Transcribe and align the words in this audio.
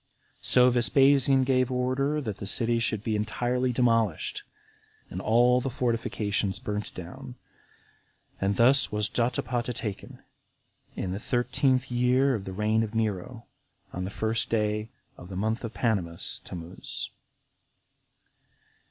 So 0.41 0.71
Vespasian 0.71 1.43
gave 1.43 1.71
order 1.71 2.21
that 2.21 2.37
the 2.37 2.47
city 2.47 2.79
should 2.79 3.03
be 3.03 3.15
entirely 3.15 3.71
demolished, 3.71 4.41
and 5.11 5.21
all 5.21 5.61
the 5.61 5.69
fortifications 5.69 6.59
burnt 6.59 6.91
down. 6.95 7.35
And 8.39 8.55
thus 8.55 8.91
was 8.91 9.07
Jotapata 9.11 9.73
taken, 9.75 10.23
in 10.95 11.11
the 11.11 11.19
thirteenth 11.19 11.91
year 11.91 12.33
of 12.33 12.45
the 12.45 12.51
reign 12.51 12.81
of 12.81 12.95
Nero, 12.95 13.45
on 13.93 14.03
the 14.03 14.09
first 14.09 14.49
day 14.49 14.89
of 15.17 15.29
the 15.29 15.35
month 15.35 15.61
Panemus 15.71 16.41
[Tamuz]. 16.43 17.11